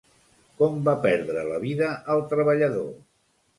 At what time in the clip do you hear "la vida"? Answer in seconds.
1.51-1.91